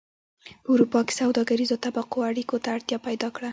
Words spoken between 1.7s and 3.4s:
طبقو اړیکو ته اړتیا پیدا